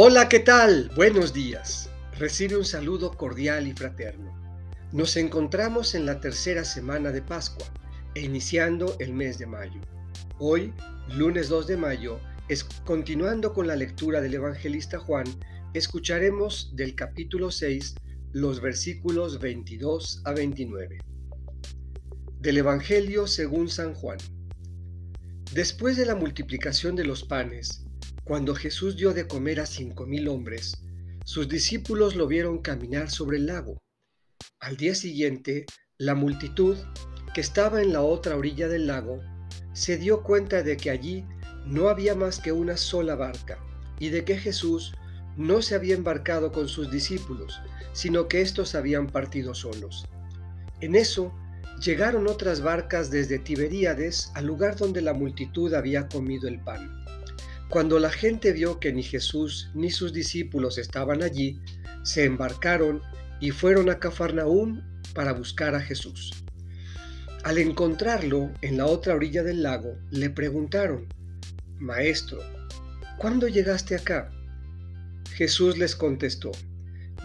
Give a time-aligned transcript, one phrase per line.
[0.00, 0.92] Hola, ¿qué tal?
[0.94, 1.90] Buenos días.
[2.16, 4.32] Recibe un saludo cordial y fraterno.
[4.92, 7.66] Nos encontramos en la tercera semana de Pascua
[8.14, 9.80] e iniciando el mes de mayo.
[10.38, 10.72] Hoy,
[11.16, 12.20] lunes 2 de mayo,
[12.84, 15.26] continuando con la lectura del evangelista Juan,
[15.74, 17.96] escucharemos del capítulo 6
[18.30, 20.98] los versículos 22 a 29.
[22.38, 24.18] Del Evangelio según San Juan.
[25.52, 27.84] Después de la multiplicación de los panes,
[28.28, 30.76] cuando Jesús dio de comer a cinco mil hombres,
[31.24, 33.78] sus discípulos lo vieron caminar sobre el lago.
[34.60, 35.64] Al día siguiente,
[35.96, 36.76] la multitud,
[37.32, 39.22] que estaba en la otra orilla del lago,
[39.72, 41.24] se dio cuenta de que allí
[41.64, 43.64] no había más que una sola barca,
[43.98, 44.92] y de que Jesús
[45.38, 47.62] no se había embarcado con sus discípulos,
[47.94, 50.06] sino que éstos habían partido solos.
[50.82, 51.32] En eso
[51.82, 56.98] llegaron otras barcas desde Tiberíades al lugar donde la multitud había comido el pan.
[57.68, 61.60] Cuando la gente vio que ni Jesús ni sus discípulos estaban allí,
[62.02, 63.02] se embarcaron
[63.40, 64.80] y fueron a Cafarnaúm
[65.14, 66.32] para buscar a Jesús.
[67.44, 71.08] Al encontrarlo en la otra orilla del lago, le preguntaron,
[71.78, 72.38] Maestro,
[73.18, 74.30] ¿cuándo llegaste acá?
[75.34, 76.52] Jesús les contestó,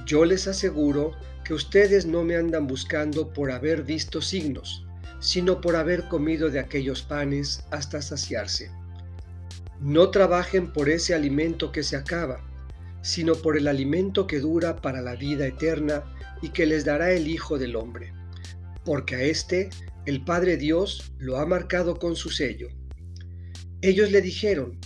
[0.05, 1.11] Yo les aseguro
[1.45, 4.85] que ustedes no me andan buscando por haber visto signos,
[5.19, 8.69] sino por haber comido de aquellos panes hasta saciarse.
[9.83, 12.41] No trabajen por ese alimento que se acaba,
[13.01, 16.05] sino por el alimento que dura para la vida eterna
[16.41, 18.13] y que les dará el Hijo del Hombre,
[18.85, 19.69] porque a éste
[20.05, 22.69] el Padre Dios lo ha marcado con su sello.
[23.81, 24.79] Ellos le dijeron,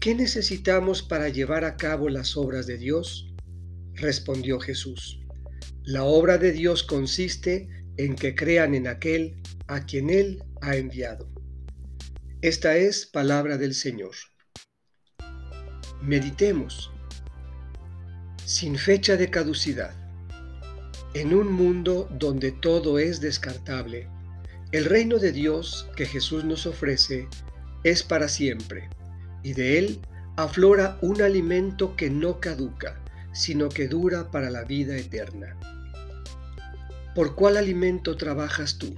[0.00, 3.30] ¿qué necesitamos para llevar a cabo las obras de Dios?
[3.92, 5.20] Respondió Jesús,
[5.82, 9.34] la obra de Dios consiste en que crean en aquel
[9.66, 11.33] a quien Él ha enviado.
[12.44, 14.14] Esta es palabra del Señor.
[16.02, 16.92] Meditemos.
[18.44, 19.94] Sin fecha de caducidad.
[21.14, 24.10] En un mundo donde todo es descartable,
[24.72, 27.28] el reino de Dios que Jesús nos ofrece
[27.82, 28.90] es para siempre,
[29.42, 30.00] y de él
[30.36, 33.02] aflora un alimento que no caduca,
[33.32, 35.58] sino que dura para la vida eterna.
[37.14, 38.94] ¿Por cuál alimento trabajas tú?